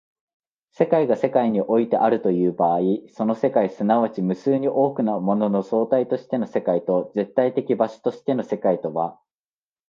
[0.71, 2.79] 世界が世界においてあるという場合、
[3.13, 9.19] その世界即ち無数に多くのものの総体としての世界と絶対的場所としての世界とは